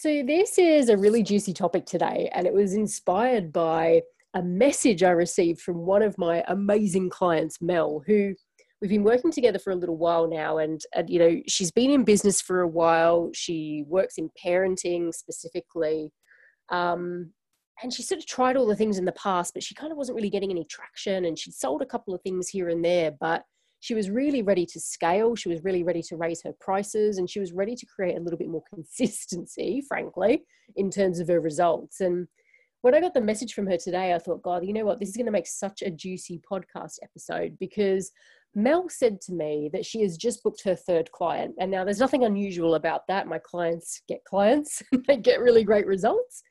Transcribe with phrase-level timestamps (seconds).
[0.00, 4.00] So, this is a really juicy topic today, and it was inspired by
[4.32, 8.34] a message I received from one of my amazing clients, Mel, who
[8.80, 10.56] we've been working together for a little while now.
[10.56, 13.28] And, and, you know, she's been in business for a while.
[13.34, 16.14] She works in parenting specifically.
[16.70, 17.34] Um,
[17.82, 19.98] and she sort of tried all the things in the past, but she kind of
[19.98, 21.26] wasn't really getting any traction.
[21.26, 23.42] And she'd sold a couple of things here and there, but
[23.80, 25.34] she was really ready to scale.
[25.34, 28.20] She was really ready to raise her prices and she was ready to create a
[28.20, 30.44] little bit more consistency, frankly,
[30.76, 32.00] in terms of her results.
[32.00, 32.28] And
[32.82, 35.00] when I got the message from her today, I thought, God, you know what?
[35.00, 38.10] This is going to make such a juicy podcast episode because
[38.54, 41.54] Mel said to me that she has just booked her third client.
[41.58, 43.26] And now there's nothing unusual about that.
[43.26, 46.42] My clients get clients, they get really great results.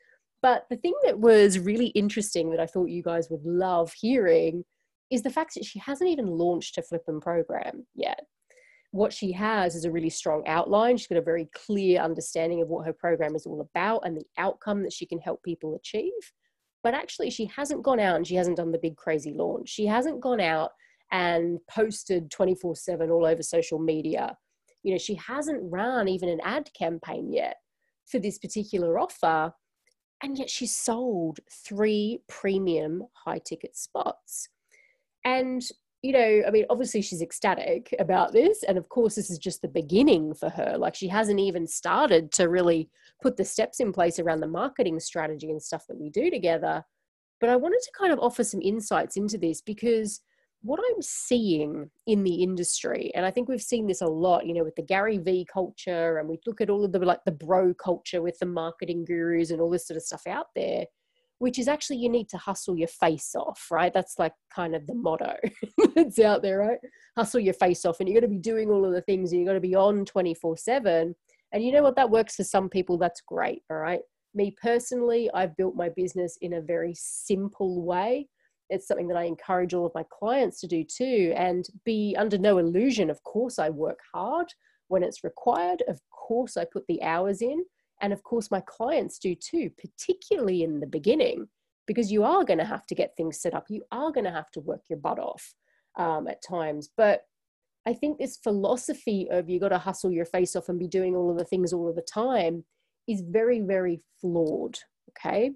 [0.41, 4.63] But the thing that was really interesting that I thought you guys would love hearing
[5.11, 8.21] is the fact that she hasn't even launched her Flippin program yet.
[8.91, 10.97] What she has is a really strong outline.
[10.97, 14.25] She's got a very clear understanding of what her program is all about and the
[14.37, 16.11] outcome that she can help people achieve.
[16.83, 19.69] But actually, she hasn't gone out and she hasn't done the big crazy launch.
[19.69, 20.71] She hasn't gone out
[21.11, 24.35] and posted 24 7 all over social media.
[24.83, 27.57] You know, she hasn't run even an ad campaign yet
[28.07, 29.53] for this particular offer.
[30.23, 34.49] And yet she's sold three premium high ticket spots.
[35.25, 35.61] And,
[36.01, 38.63] you know, I mean, obviously she's ecstatic about this.
[38.63, 40.75] And of course, this is just the beginning for her.
[40.77, 42.89] Like, she hasn't even started to really
[43.21, 46.83] put the steps in place around the marketing strategy and stuff that we do together.
[47.41, 50.21] But I wanted to kind of offer some insights into this because
[50.61, 54.53] what I'm seeing in the industry, and I think we've seen this a lot, you
[54.53, 57.31] know, with the Gary V culture, and we look at all of the like the
[57.31, 60.85] bro culture with the marketing gurus and all this sort of stuff out there
[61.39, 63.93] which is actually you need to hustle your face off, right?
[63.93, 65.35] That's like kind of the motto
[65.95, 66.77] that's out there, right?
[67.17, 67.99] Hustle your face off.
[67.99, 69.75] And you're going to be doing all of the things and you're going to be
[69.75, 71.15] on 24 7.
[71.51, 71.95] And you know what?
[71.95, 72.97] That works for some people.
[72.97, 74.01] That's great, all right?
[74.35, 78.27] Me personally, I've built my business in a very simple way.
[78.69, 81.33] It's something that I encourage all of my clients to do too.
[81.35, 83.09] And be under no illusion.
[83.09, 84.47] Of course, I work hard
[84.89, 85.83] when it's required.
[85.87, 87.63] Of course, I put the hours in
[88.01, 91.47] and of course, my clients do too, particularly in the beginning,
[91.87, 93.65] because you are going to have to get things set up.
[93.69, 95.53] You are going to have to work your butt off
[95.97, 96.89] um, at times.
[96.95, 97.21] But
[97.87, 101.15] I think this philosophy of you got to hustle your face off and be doing
[101.15, 102.63] all of the things all of the time
[103.07, 104.77] is very, very flawed.
[105.09, 105.51] Okay.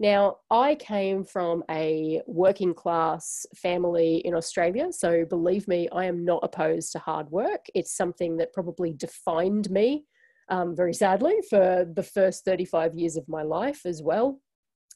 [0.00, 4.88] Now, I came from a working class family in Australia.
[4.92, 7.66] So believe me, I am not opposed to hard work.
[7.74, 10.06] It's something that probably defined me
[10.50, 14.40] um, very sadly, for the first 35 years of my life as well.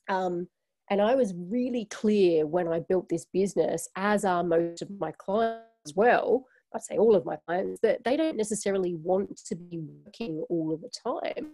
[0.08, 0.48] Um,
[0.90, 5.12] and I was really clear when I built this business, as are most of my
[5.12, 6.44] clients as well.
[6.74, 10.74] I'd say all of my clients that they don't necessarily want to be working all
[10.74, 11.52] of the time.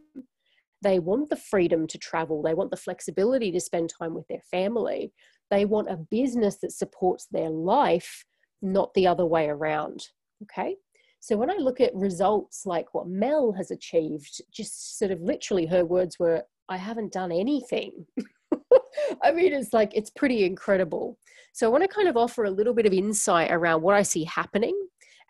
[0.83, 4.43] They want the freedom to travel, they want the flexibility to spend time with their
[4.51, 5.13] family.
[5.51, 8.25] They want a business that supports their life,
[8.63, 10.01] not the other way around.
[10.45, 10.77] Okay.
[11.21, 15.67] So when I look at results like what Mel has achieved, just sort of literally
[15.67, 18.07] her words were, I haven't done anything.
[19.23, 21.19] I mean, it's like, it's pretty incredible.
[21.53, 24.03] So I want to kind of offer a little bit of insight around what I
[24.03, 24.75] see happening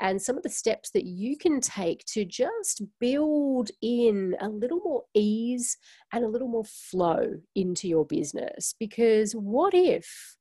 [0.01, 4.81] and some of the steps that you can take to just build in a little
[4.85, 5.77] more ease
[6.13, 8.75] and a little more flow into your business.
[8.79, 10.37] Because what if,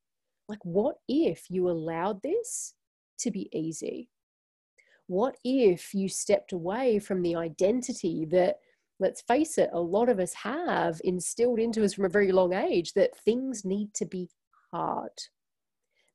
[0.48, 2.74] like, what if you allowed this
[3.18, 4.08] to be easy?
[5.10, 8.56] What if you stepped away from the identity that
[9.00, 12.52] let's face it a lot of us have instilled into us from a very long
[12.54, 14.28] age that things need to be
[14.70, 15.10] hard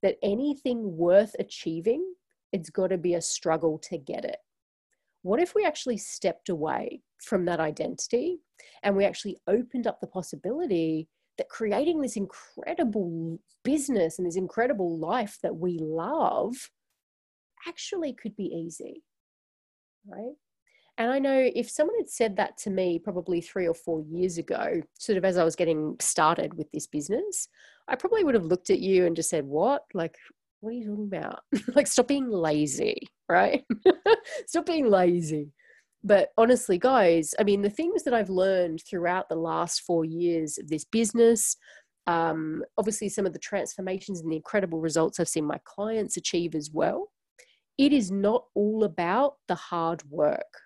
[0.01, 2.05] that anything worth achieving
[2.55, 4.37] it's got to be a struggle to get it.
[5.23, 8.37] What if we actually stepped away from that identity
[8.81, 14.97] and we actually opened up the possibility that creating this incredible business and this incredible
[14.97, 16.53] life that we love
[17.67, 19.03] actually could be easy,
[20.07, 20.35] right?
[20.97, 24.37] And I know if someone had said that to me probably three or four years
[24.37, 27.49] ago, sort of as I was getting started with this business,
[27.87, 29.83] I probably would have looked at you and just said, What?
[29.93, 30.15] Like,
[30.61, 31.39] what are you talking about?
[31.75, 32.97] like, stop being lazy,
[33.29, 33.63] right?
[34.47, 35.51] stop being lazy.
[36.03, 40.57] But honestly, guys, I mean, the things that I've learned throughout the last four years
[40.57, 41.57] of this business,
[42.07, 46.55] um, obviously, some of the transformations and the incredible results I've seen my clients achieve
[46.55, 47.09] as well,
[47.77, 50.61] it is not all about the hard work.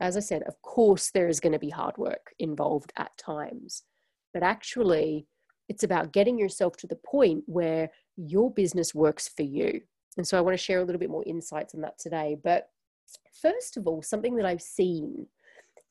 [0.00, 3.84] As I said, of course, there is going to be hard work involved at times,
[4.34, 5.26] but actually,
[5.68, 9.80] it's about getting yourself to the point where your business works for you.
[10.16, 12.36] And so I want to share a little bit more insights on that today.
[12.42, 12.68] But
[13.42, 15.26] first of all, something that I've seen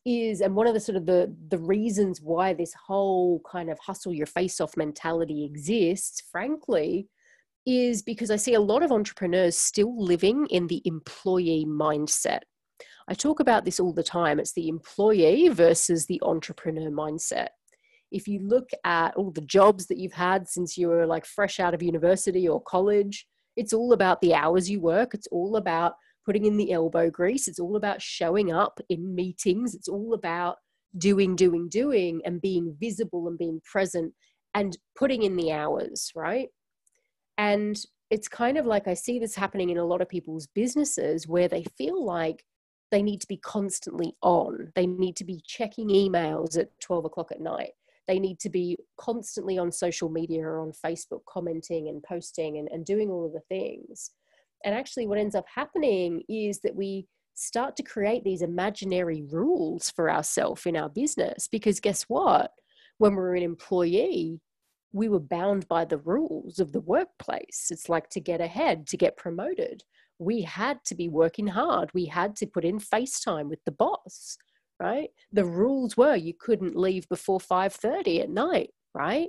[0.06, 3.80] is and one of the sort of the the reasons why this whole kind of
[3.80, 7.08] hustle your face off mentality exists frankly
[7.66, 12.42] is because i see a lot of entrepreneurs still living in the employee mindset
[13.08, 17.50] i talk about this all the time it's the employee versus the entrepreneur mindset
[18.12, 21.60] if you look at all the jobs that you've had since you were like fresh
[21.60, 25.94] out of university or college it's all about the hours you work it's all about
[26.26, 27.48] putting in the elbow grease.
[27.48, 29.76] It's all about showing up in meetings.
[29.76, 30.58] It's all about
[30.98, 34.14] doing, doing, doing, and being visible and being present
[34.54, 36.50] and putting in the hours, right?
[37.38, 37.78] And
[38.10, 41.48] it's kind of like I see this happening in a lot of people's businesses where
[41.48, 42.46] they feel like
[42.92, 44.72] they need to be constantly on.
[44.76, 47.72] They need to be checking emails at 12 o'clock at night.
[48.08, 52.70] They need to be constantly on social media or on Facebook commenting and posting and,
[52.72, 54.12] and doing all of the things.
[54.64, 59.90] And actually, what ends up happening is that we start to create these imaginary rules
[59.90, 61.48] for ourselves in our business.
[61.48, 62.52] Because guess what?
[62.98, 64.40] When we're an employee,
[64.96, 67.68] we were bound by the rules of the workplace.
[67.70, 69.84] It's like to get ahead, to get promoted.
[70.20, 71.94] We had to be working hard.
[71.94, 74.38] We had to put in FaceTime with the boss,
[74.80, 75.10] right?
[75.34, 79.28] The rules were you couldn't leave before 5:30 at night, right?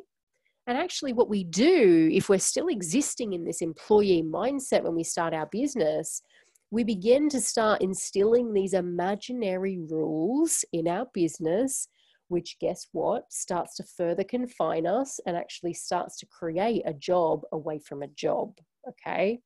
[0.68, 5.02] And actually, what we do, if we're still existing in this employee mindset when we
[5.02, 6.22] start our business,
[6.70, 11.88] we begin to start instilling these imaginary rules in our business,
[12.28, 17.42] which, guess what, starts to further confine us and actually starts to create a job
[17.52, 18.58] away from a job.
[18.88, 19.40] Okay.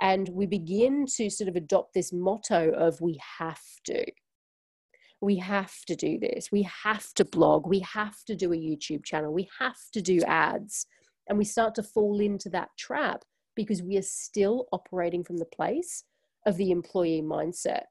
[0.00, 4.04] And we begin to sort of adopt this motto of we have to
[5.24, 6.52] we have to do this.
[6.52, 7.66] We have to blog.
[7.66, 9.32] We have to do a YouTube channel.
[9.32, 10.86] We have to do ads.
[11.28, 13.24] And we start to fall into that trap
[13.56, 16.04] because we are still operating from the place
[16.46, 17.84] of the employee mindset.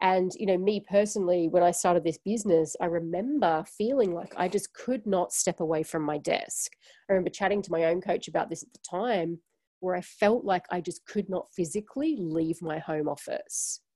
[0.00, 4.48] And, you know, me personally, when I started this business, I remember feeling like I
[4.48, 6.72] just could not step away from my desk.
[7.08, 9.40] I remember chatting to my own coach about this at the time,
[9.80, 13.80] where I felt like I just could not physically leave my home office.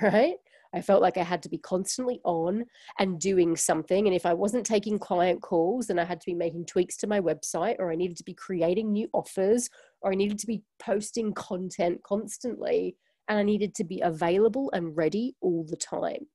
[0.00, 0.36] Right.
[0.74, 2.64] I felt like I had to be constantly on
[2.98, 4.06] and doing something.
[4.06, 7.06] And if I wasn't taking client calls, then I had to be making tweaks to
[7.06, 9.68] my website, or I needed to be creating new offers,
[10.00, 12.96] or I needed to be posting content constantly.
[13.32, 16.26] And I needed to be available and ready all the time.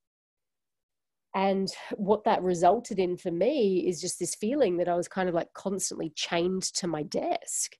[1.35, 5.29] And what that resulted in for me is just this feeling that I was kind
[5.29, 7.75] of like constantly chained to my desk.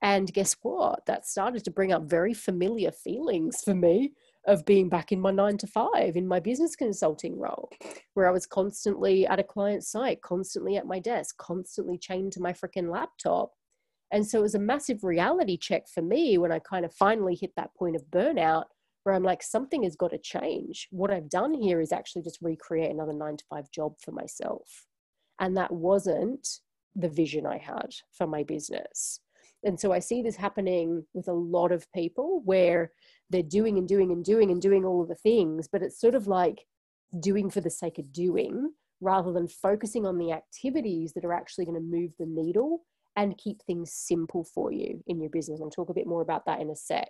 [0.00, 1.04] And guess what?
[1.04, 4.14] That started to bring up very familiar feelings for me
[4.46, 7.68] of being back in my nine to five in my business consulting role,
[8.14, 12.40] where I was constantly at a client site, constantly at my desk, constantly chained to
[12.40, 13.52] my freaking laptop.
[14.12, 17.34] And so it was a massive reality check for me when I kind of finally
[17.34, 18.64] hit that point of burnout
[19.04, 20.86] where I'm like, something has got to change.
[20.90, 24.86] What I've done here is actually just recreate another nine to five job for myself.
[25.40, 26.46] And that wasn't
[26.94, 29.18] the vision I had for my business.
[29.64, 32.92] And so I see this happening with a lot of people where
[33.30, 36.14] they're doing and doing and doing and doing all of the things, but it's sort
[36.14, 36.66] of like
[37.18, 41.64] doing for the sake of doing rather than focusing on the activities that are actually
[41.64, 42.84] going to move the needle
[43.16, 45.60] and keep things simple for you in your business.
[45.60, 47.08] I'll talk a bit more about that in a sec.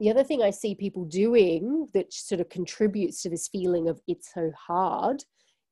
[0.00, 4.00] The other thing I see people doing that sort of contributes to this feeling of
[4.06, 5.24] it's so hard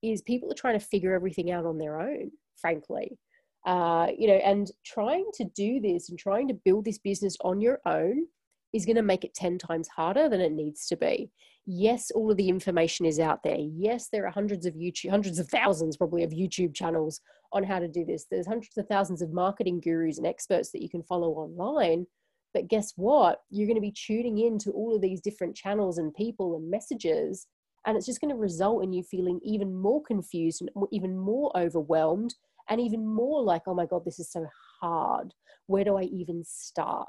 [0.03, 3.19] is people are trying to figure everything out on their own, frankly.
[3.65, 7.61] Uh, you know, and trying to do this and trying to build this business on
[7.61, 8.27] your own
[8.73, 11.31] is going to make it 10 times harder than it needs to be.
[11.67, 13.59] Yes, all of the information is out there.
[13.59, 17.21] Yes, there are hundreds of YouTube, hundreds of thousands probably of YouTube channels
[17.53, 18.27] on how to do this.
[18.31, 22.07] There's hundreds of thousands of marketing gurus and experts that you can follow online.
[22.55, 23.41] But guess what?
[23.51, 26.71] You're going to be tuning in to all of these different channels and people and
[26.71, 27.49] messages.
[27.85, 31.51] And it's just going to result in you feeling even more confused and even more
[31.57, 32.35] overwhelmed
[32.71, 34.47] and even more like, oh my God, this is so
[34.81, 35.35] hard.
[35.67, 37.09] Where do I even start?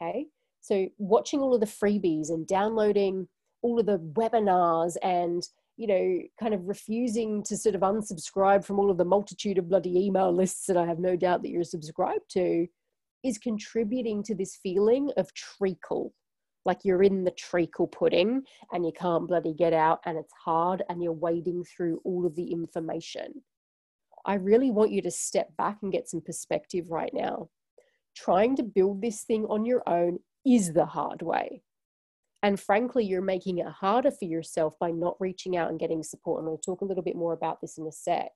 [0.00, 0.26] Okay.
[0.60, 3.28] So, watching all of the freebies and downloading
[3.64, 5.42] all of the webinars and
[5.76, 9.68] you know, kind of refusing to sort of unsubscribe from all of the multitude of
[9.68, 12.68] bloody email lists that I have no doubt that you're subscribed to
[13.24, 16.12] is contributing to this feeling of treacle,
[16.64, 18.42] like you're in the treacle pudding
[18.72, 22.36] and you can't bloody get out and it's hard and you're wading through all of
[22.36, 23.42] the information.
[24.26, 27.48] I really want you to step back and get some perspective right now.
[28.14, 31.62] Trying to build this thing on your own is the hard way.
[32.44, 36.40] And frankly, you're making it harder for yourself by not reaching out and getting support.
[36.40, 38.32] And we'll talk a little bit more about this in a sec.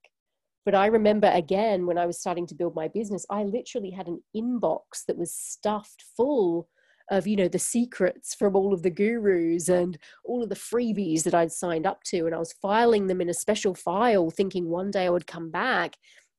[0.65, 4.07] But I remember again when I was starting to build my business, I literally had
[4.07, 6.67] an inbox that was stuffed full
[7.11, 11.23] of you know the secrets from all of the gurus and all of the freebies
[11.23, 14.69] that I'd signed up to and I was filing them in a special file thinking
[14.69, 15.95] one day I would come back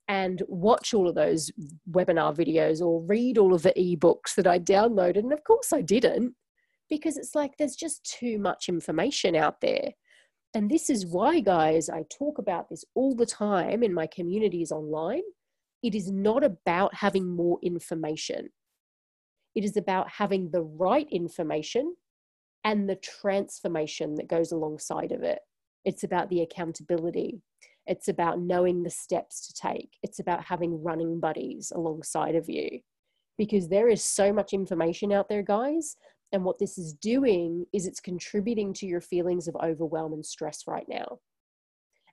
[0.06, 1.50] and watch all of those
[1.90, 5.80] webinar videos or read all of the ebooks that I downloaded and of course I
[5.82, 6.36] didn't
[6.90, 9.92] because it's like there's just too much information out there
[10.54, 14.73] and this is why guys I talk about this all the time in my communities
[14.73, 15.23] online
[15.82, 18.50] it is not about having more information
[19.54, 21.94] it is about having the right information
[22.64, 25.40] and the transformation that goes alongside of it.
[25.85, 27.40] It's about the accountability.
[27.87, 29.97] It's about knowing the steps to take.
[30.02, 32.80] It's about having running buddies alongside of you
[33.38, 35.97] because there is so much information out there, guys.
[36.32, 40.64] And what this is doing is it's contributing to your feelings of overwhelm and stress
[40.66, 41.18] right now.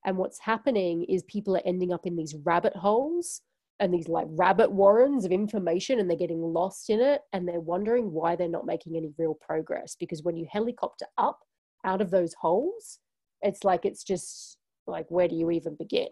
[0.06, 3.42] And what's happening is people are ending up in these rabbit holes
[3.80, 7.60] and these like rabbit warrens of information and they're getting lost in it and they're
[7.60, 9.96] wondering why they're not making any real progress.
[10.00, 11.40] Because when you helicopter up
[11.86, 13.00] out of those holes
[13.42, 16.08] it's like it's just like where do you even begin?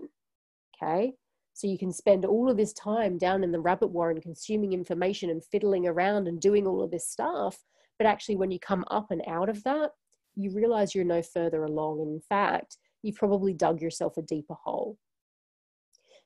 [0.76, 1.14] Okay?
[1.54, 5.30] So you can spend all of this time down in the rabbit warren consuming information
[5.30, 7.58] and fiddling around and doing all of this stuff
[7.98, 9.92] but actually when you come up and out of that
[10.36, 14.98] you realize you're no further along in fact you've probably dug yourself a deeper hole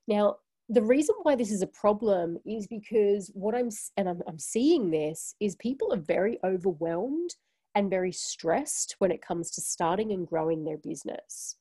[0.08, 0.36] now
[0.72, 4.92] the reason why this is a problem is because what I'm and I'm, I'm seeing
[4.92, 7.32] this is people are very overwhelmed
[7.74, 11.56] and very stressed when it comes to starting and growing their business.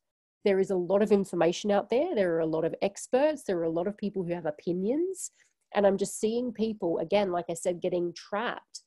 [0.44, 2.14] There is a lot of information out there.
[2.14, 3.44] There are a lot of experts.
[3.44, 5.30] There are a lot of people who have opinions.
[5.74, 8.82] And I'm just seeing people, again, like I said, getting trapped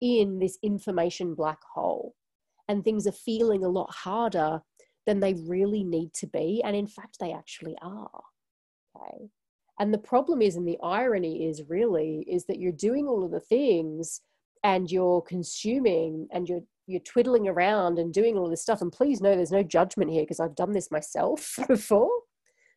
[0.00, 2.14] in this information black hole.
[2.68, 4.60] And things are feeling a lot harder
[5.06, 6.62] than they really need to be.
[6.64, 8.22] And in fact, they actually are.
[8.96, 9.28] Okay.
[9.78, 13.30] And the problem is, and the irony is really, is that you're doing all of
[13.30, 14.20] the things
[14.64, 18.80] and you're consuming and you're you're twiddling around and doing all this stuff.
[18.80, 22.10] And please know there's no judgment here because I've done this myself before.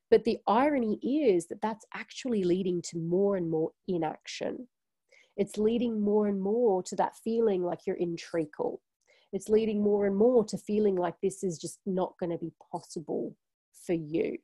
[0.10, 4.68] But the irony is that that's actually leading to more and more inaction.
[5.40, 8.82] It's leading more and more to that feeling like you're in treacle.
[9.32, 12.52] It's leading more and more to feeling like this is just not going to be
[12.74, 13.38] possible
[13.86, 14.38] for you.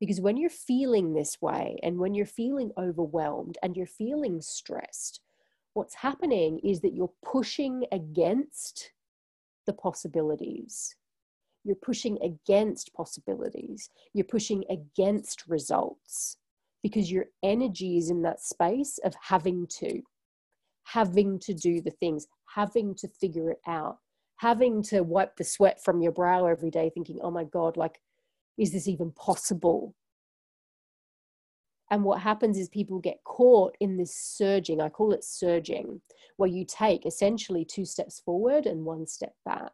[0.00, 5.20] Because when you're feeling this way and when you're feeling overwhelmed and you're feeling stressed,
[5.74, 8.90] what's happening is that you're pushing against
[9.66, 10.96] the possibilities.
[11.62, 13.88] You're pushing against possibilities.
[14.14, 16.38] You're pushing against results
[16.84, 20.02] because your energy is in that space of having to,
[20.82, 23.96] having to do the things, having to figure it out,
[24.36, 27.98] having to wipe the sweat from your brow every day, thinking, oh my God, like
[28.58, 29.94] is this even possible?
[31.90, 36.02] And what happens is people get caught in this surging, I call it surging,
[36.36, 39.72] where you take essentially two steps forward and one step back,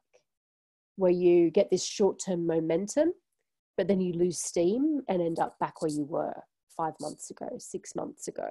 [0.94, 3.14] where you get this short term momentum,
[3.76, 6.40] but then you lose steam and end up back where you were
[6.80, 8.50] five months ago, six months ago.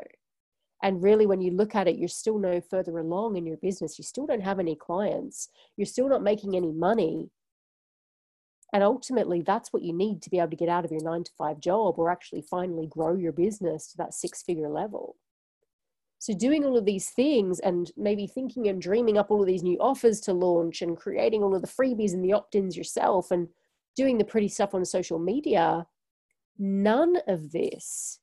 [0.83, 3.97] And really, when you look at it, you're still no further along in your business.
[3.97, 5.49] You still don't have any clients.
[5.75, 7.31] You're still not making any money.
[8.71, 11.23] And ultimately, that's what you need to be able to get out of your nine
[11.23, 15.15] to five job or actually finally grow your business to that six figure level.
[16.19, 19.63] So, doing all of these things and maybe thinking and dreaming up all of these
[19.63, 23.31] new offers to launch and creating all of the freebies and the opt ins yourself
[23.31, 23.47] and
[23.95, 25.85] doing the pretty stuff on social media,
[26.59, 28.19] none of this,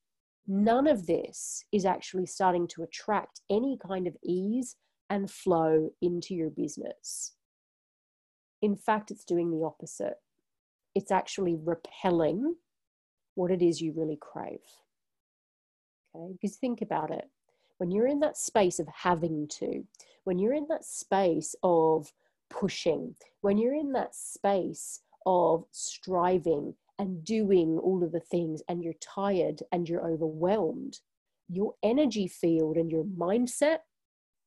[0.47, 4.76] none of this is actually starting to attract any kind of ease
[5.11, 7.33] and flow into your business.
[8.62, 10.19] In fact, it's doing the opposite
[10.97, 12.57] it's actually repelling
[13.35, 14.61] what it is you really crave.
[16.14, 17.28] Okay, because think about it.
[17.76, 19.85] When you're in that space of having to,
[20.25, 22.11] when you're in that space of
[22.49, 28.83] pushing, when you're in that space of striving and doing all of the things and
[28.83, 30.99] you're tired and you're overwhelmed,
[31.49, 33.79] your energy field and your mindset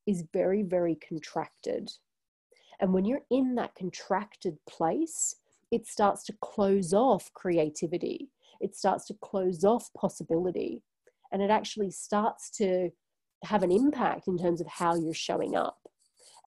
[0.08, 1.92] is very, very contracted.
[2.80, 5.36] And when you're in that contracted place,
[5.72, 8.30] it starts to close off creativity.
[8.60, 10.82] It starts to close off possibility.
[11.32, 12.90] And it actually starts to
[13.44, 15.78] have an impact in terms of how you're showing up.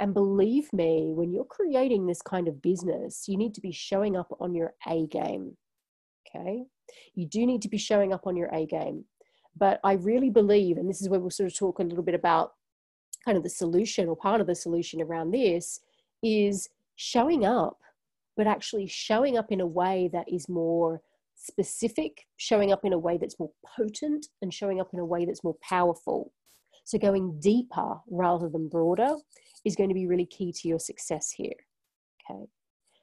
[0.00, 4.16] And believe me, when you're creating this kind of business, you need to be showing
[4.16, 5.56] up on your A game.
[6.26, 6.64] Okay.
[7.14, 9.04] You do need to be showing up on your A game.
[9.56, 12.14] But I really believe, and this is where we'll sort of talk a little bit
[12.14, 12.52] about
[13.24, 15.80] kind of the solution or part of the solution around this,
[16.22, 17.78] is showing up,
[18.36, 21.02] but actually showing up in a way that is more
[21.34, 25.24] specific, showing up in a way that's more potent, and showing up in a way
[25.24, 26.32] that's more powerful.
[26.84, 29.14] So going deeper rather than broader
[29.64, 31.52] is going to be really key to your success here.
[32.30, 32.46] Okay.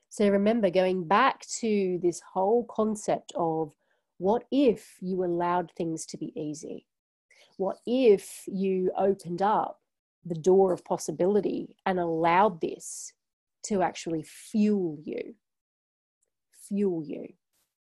[0.10, 3.74] So remember, going back to this whole concept of
[4.18, 6.88] what if you allowed things to be easy?
[7.58, 9.80] What if you opened up
[10.26, 13.14] the door of possibility and allowed this
[13.66, 15.36] to actually fuel you?
[16.68, 17.28] Fuel you,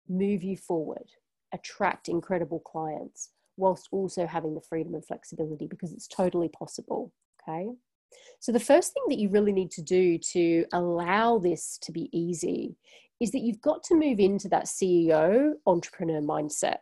[0.08, 1.10] move you forward,
[1.52, 7.12] attract incredible clients, whilst also having the freedom and flexibility because it's totally possible.
[7.42, 7.68] Okay.
[8.40, 12.09] So, the first thing that you really need to do to allow this to be
[12.12, 12.76] easy
[13.21, 16.78] is that you've got to move into that CEO entrepreneur mindset.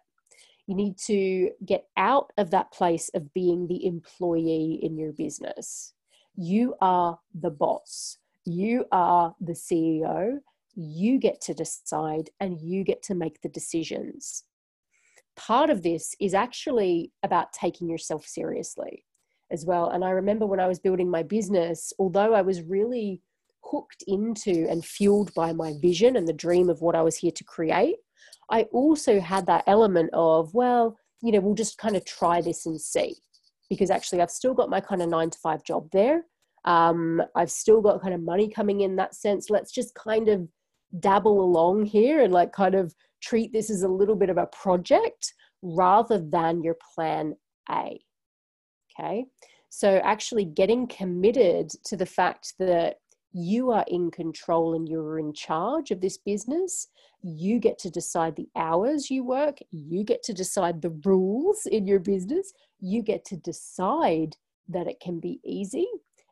[0.66, 5.92] You need to get out of that place of being the employee in your business.
[6.36, 10.38] You are the boss, you are the CEO,
[10.74, 14.44] you get to decide and you get to make the decisions.
[15.36, 19.04] Part of this is actually about taking yourself seriously
[19.52, 19.90] as well.
[19.90, 23.20] And I remember when I was building my business, although I was really
[23.64, 27.30] hooked into and fueled by my vision and the dream of what I was here
[27.30, 27.96] to create,
[28.50, 32.66] I also had that element of, well, you know, we'll just kind of try this
[32.66, 33.16] and see.
[33.70, 36.24] Because actually, I've still got my kind of nine to five job there.
[36.64, 39.48] Um, I've still got kind of money coming in that sense.
[39.48, 40.46] Let's just kind of
[41.00, 44.46] dabble along here and like kind of treat this as a little bit of a
[44.46, 45.32] project
[45.62, 47.34] rather than your plan
[47.70, 48.00] A.
[48.98, 49.26] Okay.
[49.68, 52.96] So actually getting committed to the fact that
[53.32, 56.88] you are in control and you're in charge of this business.
[57.22, 59.58] You get to decide the hours you work.
[59.70, 62.52] You get to decide the rules in your business.
[62.80, 64.36] You get to decide
[64.68, 65.86] that it can be easy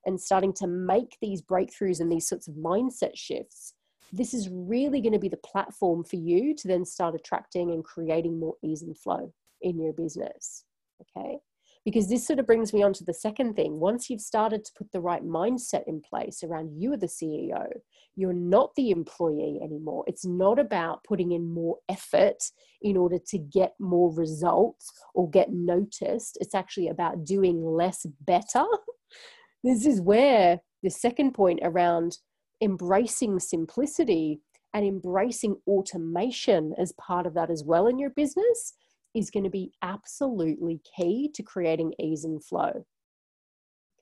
[0.04, 3.74] and starting to make these breakthroughs and these sorts of mindset shifts.
[4.12, 7.84] This is really going to be the platform for you to then start attracting and
[7.84, 10.64] creating more ease and flow in your business.
[11.00, 11.38] Okay
[11.84, 13.80] because this sort of brings me on to the second thing.
[13.80, 17.66] Once you've started to put the right mindset in place around you are the CEO,
[18.16, 20.04] you're not the employee anymore.
[20.06, 22.42] It's not about putting in more effort
[22.82, 26.36] in order to get more results or get noticed.
[26.40, 28.64] It's actually about doing less better.
[29.64, 32.18] this is where the second point around
[32.60, 34.40] embracing simplicity
[34.74, 38.74] and embracing automation as part of that as well in your business
[39.14, 42.84] is going to be absolutely key to creating ease and flow.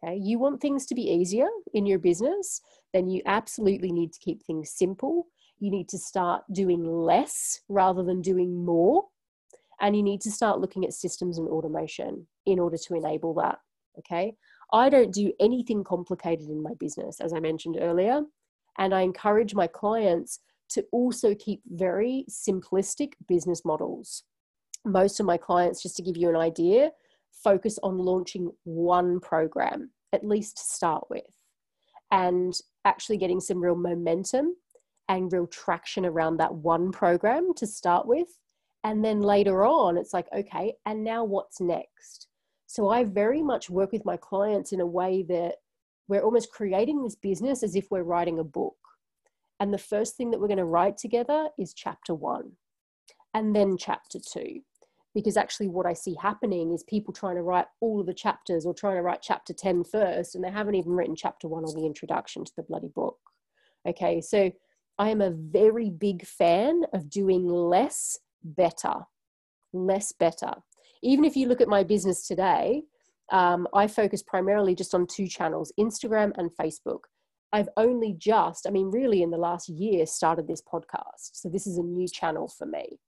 [0.05, 2.61] Okay, you want things to be easier in your business,
[2.93, 5.27] then you absolutely need to keep things simple.
[5.59, 9.05] You need to start doing less rather than doing more.
[9.81, 13.59] And you need to start looking at systems and automation in order to enable that.
[13.99, 14.35] Okay,
[14.73, 18.23] I don't do anything complicated in my business, as I mentioned earlier.
[18.79, 20.39] And I encourage my clients
[20.71, 24.23] to also keep very simplistic business models
[24.89, 26.91] most of my clients, just to give you an idea,
[27.31, 31.25] focus on launching one program, at least to start with,
[32.11, 34.57] and actually getting some real momentum
[35.09, 38.29] and real traction around that one program to start with.
[38.85, 42.29] And then later on, it's like, okay, and now what's next?
[42.67, 45.57] So I very much work with my clients in a way that
[46.07, 48.77] we're almost creating this business as if we're writing a book.
[49.61, 52.53] And the first thing that we're going to write together is chapter one,
[53.35, 54.61] and then chapter two
[55.19, 58.65] because actually what I see happening is people trying to write all of the chapters
[58.65, 61.75] or trying to write chapter 10 first and they haven't even written chapter 1 or
[61.75, 63.19] the introduction to the bloody book.
[63.85, 64.53] Okay, so
[64.97, 68.95] I am a very big fan of doing less better.
[69.73, 70.53] Less better.
[71.03, 72.85] Even if you look at my business today,
[73.33, 77.01] um, I focus primarily just on two channels Instagram and Facebook.
[77.53, 81.31] I've only just, I mean, really in the last year, started this podcast.
[81.33, 83.01] So this is a new channel for me.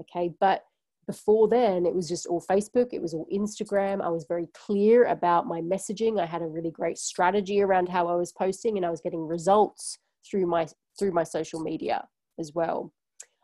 [0.00, 0.64] Okay, but
[1.06, 4.00] before then it was just all facebook it was all instagram.
[4.00, 6.20] I was very clear about my messaging.
[6.20, 9.26] I had a really great strategy around how i was posting and i was getting
[9.26, 10.66] results through my
[10.98, 12.06] through my social media
[12.38, 12.92] as well.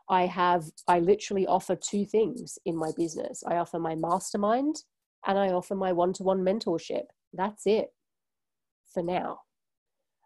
[0.09, 3.43] I have i literally offer two things in my business.
[3.45, 4.75] I offer my mastermind
[5.27, 7.05] and i offer my one-to-one mentorship.
[7.33, 7.89] That's it
[8.93, 9.41] for now.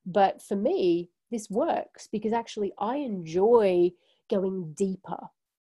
[0.05, 3.89] But for me this works because actually i enjoy
[4.29, 5.17] going deeper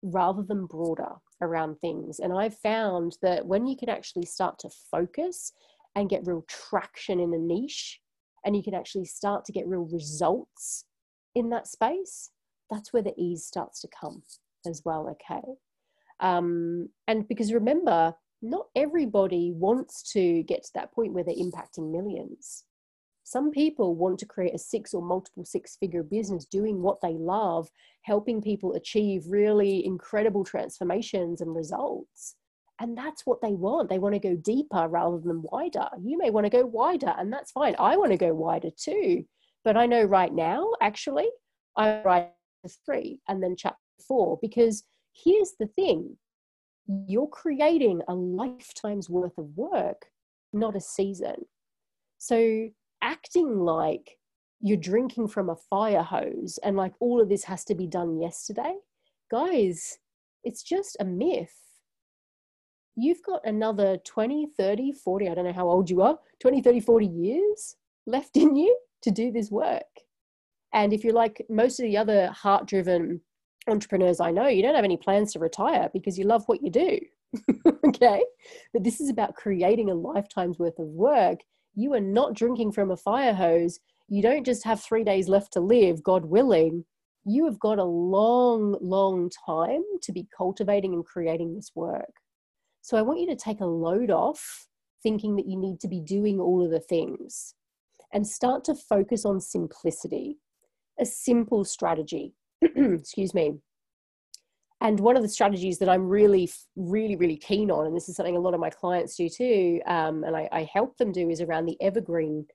[0.03, 2.19] rather than broader around things.
[2.19, 5.53] And I've found that when you can actually start to focus
[5.95, 7.99] and get real traction in a niche
[8.45, 10.85] and you can actually start to get real results
[11.35, 12.31] in that space,
[12.69, 14.23] that's where the ease starts to come
[14.65, 15.45] as well, okay?
[16.19, 21.91] Um, and because remember, not everybody wants to get to that point where they're impacting
[21.91, 22.63] millions.
[23.27, 27.11] Some people want to create a six or multiple six figure business doing what they
[27.11, 27.67] love,
[28.03, 32.35] helping people achieve really incredible transformations and results.
[32.79, 33.89] And that's what they want.
[33.89, 35.89] They want to go deeper rather than wider.
[36.01, 37.75] You may want to go wider, and that's fine.
[37.77, 39.25] I want to go wider too.
[39.65, 41.27] But I know right now, actually,
[41.75, 42.31] I write
[42.85, 46.15] three and then chapter four because here's the thing
[47.09, 50.05] you're creating a lifetime's worth of work,
[50.53, 51.43] not a season.
[52.19, 52.69] So
[53.01, 54.17] acting like
[54.59, 58.19] you're drinking from a fire hose and like all of this has to be done
[58.19, 58.75] yesterday,
[59.29, 59.99] guys,
[60.43, 61.55] it's just a myth.
[62.95, 66.79] You've got another 20, 30, 40, I don't know how old you are, 20, 30,
[66.79, 67.75] 40 years
[68.07, 69.83] left in you to do this work.
[70.73, 73.21] And if you're like most of the other heart driven
[73.69, 76.71] entrepreneurs I know, you don't have any plans to retire because you love what you
[76.71, 76.99] do.
[77.87, 78.23] okay.
[78.73, 81.39] But this is about creating a lifetime's worth of work.
[81.77, 83.79] You are not drinking from a fire hose.
[84.09, 86.83] You don't just have three days left to live, God willing.
[87.23, 92.13] You have got a long, long time to be cultivating and creating this work.
[92.81, 94.67] So I want you to take a load off
[95.03, 97.53] thinking that you need to be doing all of the things
[98.11, 100.39] and start to focus on simplicity,
[100.99, 103.53] a simple strategy excuse me.
[104.81, 108.15] And one of the strategies that I'm really, really, really keen on, and this is
[108.15, 111.29] something a lot of my clients do too, um, and I, I, help them do,
[111.29, 112.45] is around the evergreen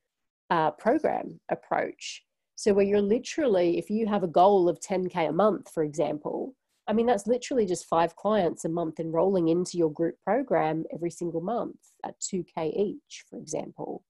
[0.50, 2.22] uh, program approach.
[2.54, 6.54] So, where you're literally, if you have a goal of 10K a month, for example,
[6.86, 11.10] I mean, that's literally just five clients a month enrolling into your group program every
[11.10, 14.04] single month at 2K each, for example.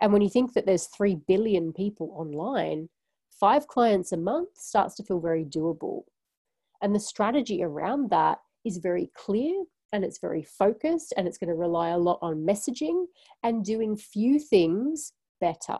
[0.00, 2.88] And when you think that there's 3 billion people online,
[3.30, 6.02] five clients a month starts to feel very doable.
[6.82, 11.48] And the strategy around that is very clear and it's very focused and it's going
[11.48, 13.06] to rely a lot on messaging
[13.42, 15.78] and doing few things better.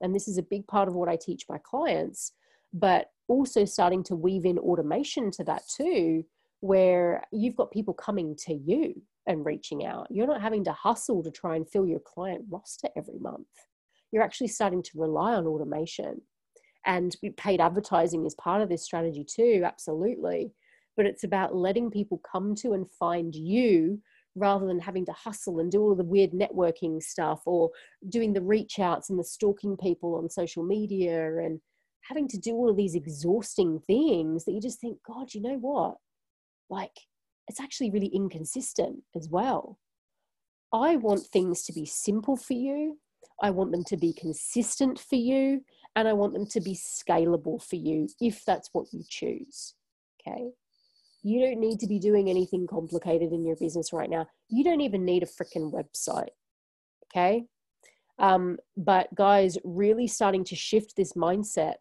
[0.00, 2.32] And this is a big part of what I teach my clients,
[2.72, 6.24] but also starting to weave in automation to that too,
[6.60, 8.94] where you've got people coming to you
[9.26, 10.08] and reaching out.
[10.10, 13.46] You're not having to hustle to try and fill your client roster every month.
[14.10, 16.22] You're actually starting to rely on automation
[16.86, 20.52] and paid advertising is part of this strategy too absolutely.
[20.96, 24.00] But it's about letting people come to and find you
[24.36, 27.70] rather than having to hustle and do all the weird networking stuff or
[28.08, 31.60] doing the reach outs and the stalking people on social media and
[32.02, 35.58] having to do all of these exhausting things that you just think god you know
[35.58, 35.96] what?
[36.68, 36.96] Like
[37.48, 39.78] it's actually really inconsistent as well.
[40.72, 42.98] I want things to be simple for you
[43.40, 45.62] I want them to be consistent for you
[45.96, 49.74] and I want them to be scalable for you if that's what you choose.
[50.20, 50.50] Okay.
[51.22, 54.26] You don't need to be doing anything complicated in your business right now.
[54.48, 56.30] You don't even need a freaking website.
[57.10, 57.44] Okay.
[58.18, 61.74] Um, but guys, really starting to shift this mindset,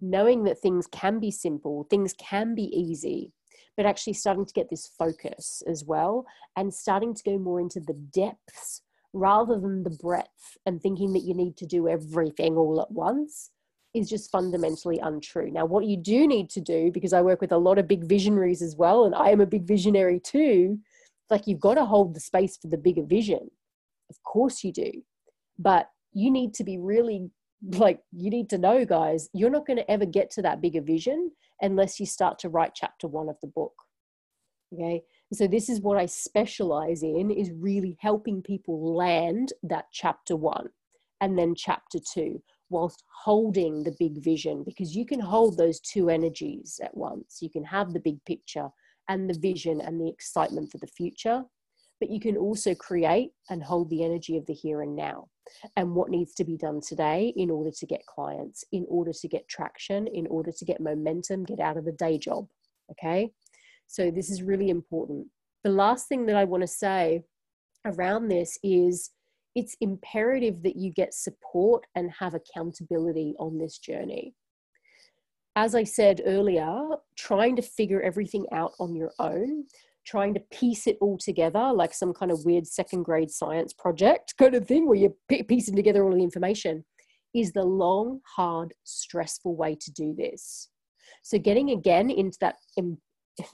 [0.00, 3.32] knowing that things can be simple, things can be easy,
[3.76, 7.80] but actually starting to get this focus as well and starting to go more into
[7.80, 12.80] the depths rather than the breadth and thinking that you need to do everything all
[12.80, 13.50] at once
[13.94, 15.50] is just fundamentally untrue.
[15.50, 18.04] Now, what you do need to do, because I work with a lot of big
[18.04, 20.78] visionaries as well, and I am a big visionary too,
[21.30, 23.50] like you've got to hold the space for the bigger vision.
[24.10, 24.92] Of course you do.
[25.58, 27.30] But you need to be really
[27.62, 30.82] like, you need to know, guys, you're not going to ever get to that bigger
[30.82, 33.74] vision unless you start to write chapter one of the book.
[34.72, 40.36] Okay so this is what I specialize in is really helping people land that chapter
[40.36, 40.68] one
[41.20, 46.08] and then chapter two whilst holding the big vision because you can hold those two
[46.08, 47.38] energies at once.
[47.40, 48.68] You can have the big picture
[49.08, 51.44] and the vision and the excitement for the future,
[52.00, 55.28] but you can also create and hold the energy of the here and now
[55.76, 59.28] and what needs to be done today in order to get clients, in order to
[59.28, 62.46] get traction, in order to get momentum, get out of the day job.
[62.90, 63.30] Okay.
[63.88, 65.26] So this is really important.
[65.64, 67.24] The last thing that I want to say
[67.84, 69.10] around this is
[69.54, 74.34] it's imperative that you get support and have accountability on this journey.
[75.56, 76.80] As I said earlier,
[77.16, 79.64] trying to figure everything out on your own,
[80.06, 84.34] trying to piece it all together like some kind of weird second grade science project
[84.38, 86.84] kind of thing where you're piecing together all the information
[87.34, 90.68] is the long, hard, stressful way to do this.
[91.22, 92.56] So getting again into that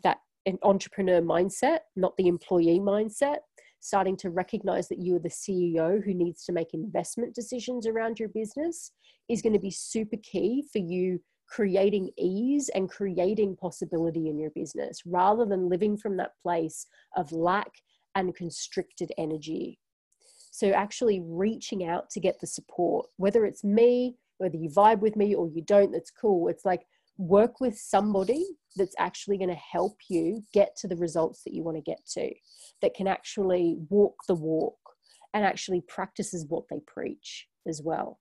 [0.03, 0.19] that
[0.63, 3.39] entrepreneur mindset, not the employee mindset,
[3.81, 8.19] starting to recognize that you are the CEO who needs to make investment decisions around
[8.19, 8.93] your business
[9.29, 14.51] is going to be super key for you creating ease and creating possibility in your
[14.55, 17.71] business rather than living from that place of lack
[18.15, 19.79] and constricted energy.
[20.51, 25.17] So, actually reaching out to get the support, whether it's me, whether you vibe with
[25.17, 26.49] me or you don't, that's cool.
[26.49, 26.83] It's like
[27.17, 28.45] work with somebody
[28.77, 32.05] that's actually going to help you get to the results that you want to get
[32.07, 32.33] to,
[32.83, 34.77] that can actually walk the walk
[35.33, 38.19] and actually practices what they preach as well.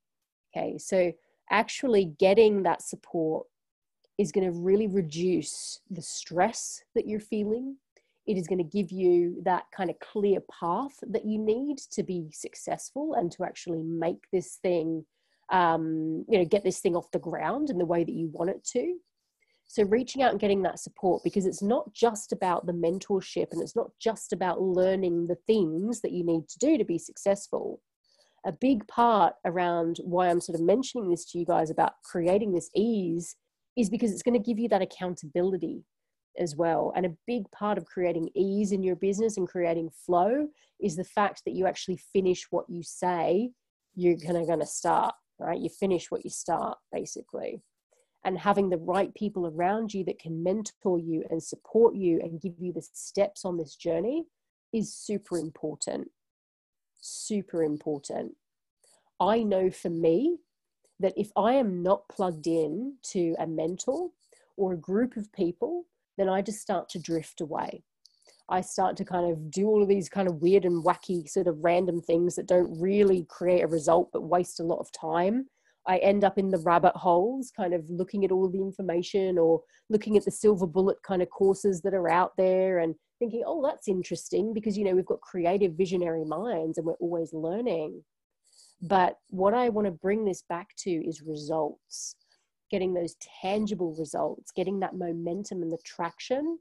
[0.55, 1.11] Okay, so
[1.49, 3.47] actually getting that support
[4.17, 7.77] is going to really reduce the stress that you're feeling.
[8.27, 12.03] It is going to give you that kind of clear path that you need to
[12.03, 15.05] be successful and to actually make this thing
[15.51, 18.49] um, you know, get this thing off the ground in the way that you want
[18.49, 18.97] it to.
[19.67, 23.61] So reaching out and getting that support because it's not just about the mentorship and
[23.61, 27.81] it's not just about learning the things that you need to do to be successful.
[28.45, 32.53] A big part around why I'm sort of mentioning this to you guys about creating
[32.53, 33.35] this ease
[33.75, 35.83] is because it's going to give you that accountability
[36.37, 36.91] as well.
[36.95, 40.47] And a big part of creating ease in your business and creating flow
[40.81, 43.51] is the fact that you actually finish what you say
[43.95, 45.59] you're kind of going to start right?
[45.59, 47.61] You finish what you start, basically.
[48.25, 52.41] And having the right people around you that can mentor you and support you and
[52.41, 54.25] give you the steps on this journey
[54.71, 56.09] is super important.
[57.01, 58.35] Super important.
[59.19, 60.37] I know for me
[60.99, 64.09] that if I am not plugged in to a mentor
[64.55, 65.85] or a group of people,
[66.17, 67.83] then I just start to drift away.
[68.49, 71.47] I start to kind of do all of these kind of weird and wacky sort
[71.47, 75.47] of random things that don't really create a result but waste a lot of time.
[75.87, 79.61] I end up in the rabbit holes, kind of looking at all the information or
[79.89, 83.61] looking at the silver bullet kind of courses that are out there and thinking, oh,
[83.65, 88.03] that's interesting because, you know, we've got creative visionary minds and we're always learning.
[88.81, 92.15] But what I want to bring this back to is results,
[92.69, 96.59] getting those tangible results, getting that momentum and the traction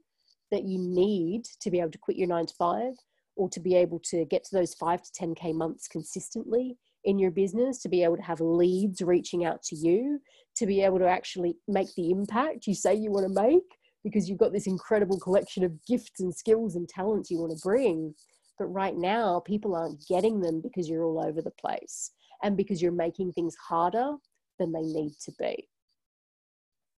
[0.53, 2.93] that you need to be able to quit your nine to five
[3.35, 7.31] or to be able to get to those five to 10K months consistently in your
[7.31, 10.19] business, to be able to have leads reaching out to you,
[10.55, 13.63] to be able to actually make the impact you say you want to make
[14.03, 17.63] because you've got this incredible collection of gifts and skills and talents you want to
[17.63, 18.13] bring.
[18.59, 22.11] But right now, people aren't getting them because you're all over the place
[22.43, 24.15] and because you're making things harder
[24.59, 25.67] than they need to be.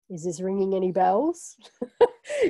[0.09, 1.57] Is this ringing any bells?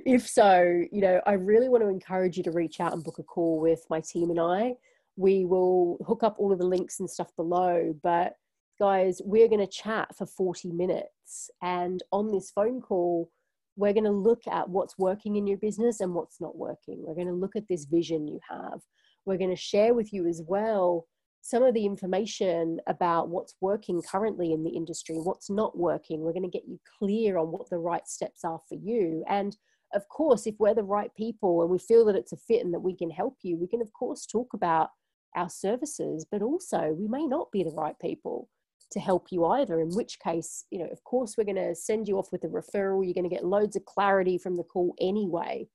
[0.06, 3.20] if so, you know, I really want to encourage you to reach out and book
[3.20, 4.76] a call with my team and I.
[5.16, 8.34] We will hook up all of the links and stuff below, but
[8.78, 11.50] guys, we're going to chat for 40 minutes.
[11.62, 13.30] And on this phone call,
[13.78, 17.04] we're going to look at what's working in your business and what's not working.
[17.06, 18.82] We're going to look at this vision you have.
[19.26, 21.08] We're going to share with you as well
[21.46, 26.22] some of the information about what's working currently in the industry, what's not working.
[26.22, 29.24] We're going to get you clear on what the right steps are for you.
[29.30, 29.56] And
[29.94, 32.74] of course, if we're the right people and we feel that it's a fit and
[32.74, 34.90] that we can help you, we can, of course, talk about
[35.36, 38.50] our services, but also we may not be the right people
[38.90, 39.80] to help you either.
[39.80, 42.48] In which case, you know, of course, we're going to send you off with a
[42.48, 43.06] referral.
[43.06, 45.68] You're going to get loads of clarity from the call anyway.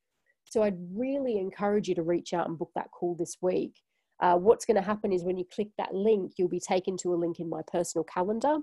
[0.47, 3.77] So I'd really encourage you to reach out and book that call this week.
[4.21, 7.15] Uh, what's going to happen is when you click that link, you'll be taken to
[7.15, 8.59] a link in my personal calendar.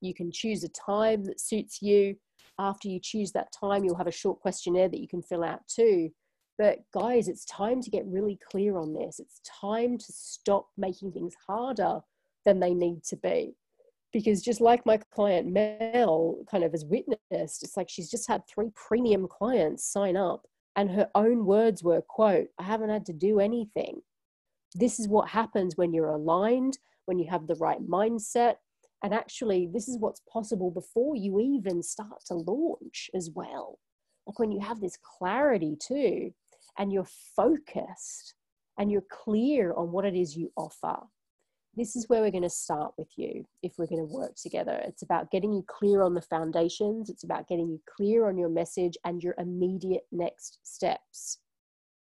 [0.00, 2.16] You can choose a time that suits you.
[2.58, 5.60] After you choose that time, you'll have a short questionnaire that you can fill out
[5.66, 6.10] too.
[6.58, 9.18] But guys, it's time to get really clear on this.
[9.18, 12.00] It's time to stop making things harder
[12.44, 13.56] than they need to be.
[14.12, 18.42] Because just like my client Mel kind of has witnessed, it's like she's just had
[18.46, 20.46] three premium clients sign up,
[20.76, 24.02] and her own words were, quote, I haven't had to do anything
[24.74, 28.56] this is what happens when you're aligned, when you have the right mindset.
[29.02, 33.78] And actually, this is what's possible before you even start to launch as well.
[34.26, 36.32] Like when you have this clarity too,
[36.78, 38.34] and you're focused
[38.78, 40.96] and you're clear on what it is you offer.
[41.76, 44.80] This is where we're going to start with you if we're going to work together.
[44.84, 48.48] It's about getting you clear on the foundations, it's about getting you clear on your
[48.48, 51.38] message and your immediate next steps.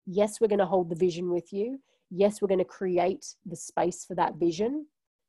[0.06, 1.78] Yes, we're going to hold the vision with you
[2.14, 4.86] yes, we're going to create the space for that vision.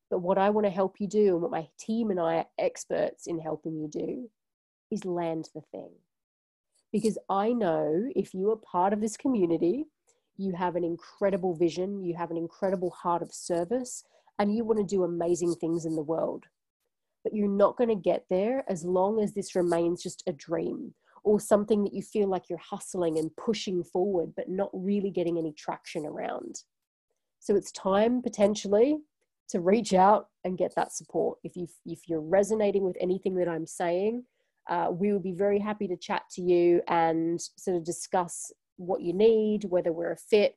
[0.09, 2.45] But what I want to help you do, and what my team and I are
[2.59, 4.29] experts in helping you do,
[4.91, 5.89] is land the thing.
[6.91, 9.85] Because I know if you are part of this community,
[10.37, 14.03] you have an incredible vision, you have an incredible heart of service,
[14.37, 16.45] and you want to do amazing things in the world.
[17.23, 20.93] But you're not going to get there as long as this remains just a dream
[21.23, 25.37] or something that you feel like you're hustling and pushing forward, but not really getting
[25.37, 26.63] any traction around.
[27.43, 28.99] So it's time potentially
[29.49, 31.39] to reach out and get that support.
[31.43, 34.23] If you if you're resonating with anything that I'm saying,
[34.69, 39.01] uh, we would be very happy to chat to you and sort of discuss what
[39.01, 40.55] you need, whether we're a fit,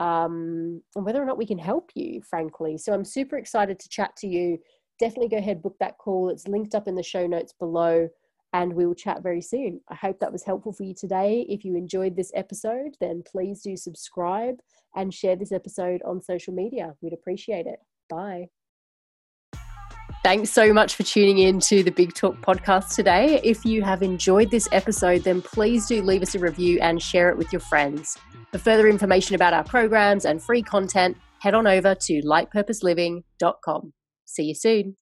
[0.00, 2.76] um, and whether or not we can help you, frankly.
[2.78, 4.58] So I'm super excited to chat to you.
[4.98, 6.30] Definitely go ahead, book that call.
[6.30, 8.08] It's linked up in the show notes below,
[8.52, 9.80] and we will chat very soon.
[9.88, 11.46] I hope that was helpful for you today.
[11.48, 14.56] If you enjoyed this episode, then please do subscribe
[14.96, 16.94] and share this episode on social media.
[17.02, 17.80] We'd appreciate it.
[18.08, 18.48] Bye.
[20.24, 23.40] Thanks so much for tuning in to the Big Talk podcast today.
[23.44, 27.30] If you have enjoyed this episode, then please do leave us a review and share
[27.30, 28.18] it with your friends.
[28.50, 33.92] For further information about our programs and free content, head on over to lightpurposeliving.com.
[34.24, 34.96] See you soon.